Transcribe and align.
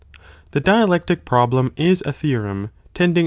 Tue 0.51 0.61
dialectic 0.61 1.25
problem 1.25 1.73
is 1.77 2.01
a 2.07 2.11
theorem* 2.11 2.71
tending 2.95 3.19